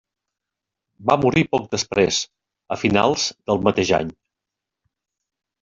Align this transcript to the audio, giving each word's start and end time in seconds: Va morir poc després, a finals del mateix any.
Va 1.09 1.17
morir 1.25 1.43
poc 1.51 1.67
després, 1.75 2.23
a 2.77 2.79
finals 2.85 3.27
del 3.51 3.63
mateix 3.69 3.93
any. 4.03 4.11